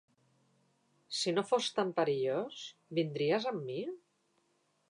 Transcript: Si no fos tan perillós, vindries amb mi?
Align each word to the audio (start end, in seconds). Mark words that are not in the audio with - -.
Si 1.17 1.33
no 1.35 1.43
fos 1.51 1.69
tan 1.79 1.93
perillós, 1.99 2.65
vindries 3.01 3.49
amb 3.55 3.65
mi? 3.71 3.81